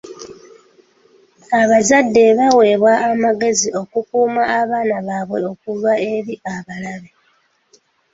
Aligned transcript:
Abazadde 1.61 2.23
baweebwa 2.37 2.93
amagezi 3.09 3.67
okukuuma 3.81 4.41
abaana 4.59 4.97
baabwe 5.07 5.39
okuva 5.51 5.91
eri 6.13 6.33
abalabe. 6.55 7.09